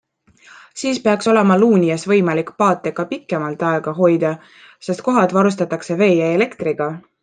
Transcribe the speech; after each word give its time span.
Siis 0.83 1.01
peaks 1.07 1.29
olema 1.33 1.57
Luunjas 1.65 2.07
võimalik 2.13 2.51
paate 2.63 2.95
ka 3.01 3.07
pikemat 3.13 3.69
aega 3.71 3.97
hoida, 4.01 4.35
sest 4.89 5.09
kohad 5.11 5.41
varustatakse 5.41 6.05
vee 6.05 6.15
ja 6.21 6.37
elektriga. 6.43 6.95